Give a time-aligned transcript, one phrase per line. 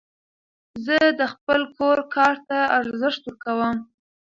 [0.85, 3.77] زه د خپل کور کار ته ارزښت ورکوم.